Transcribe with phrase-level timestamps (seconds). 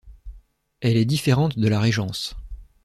[0.79, 2.35] Elle est différente de la régence.